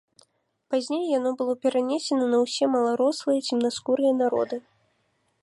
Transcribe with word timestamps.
Пазней 0.69 1.03
яно 1.17 1.33
было 1.41 1.53
перанесена 1.65 2.25
на 2.33 2.37
ўсе 2.45 2.65
маларослыя 2.77 3.39
цемнаскурыя 3.47 4.13
народы. 4.25 4.55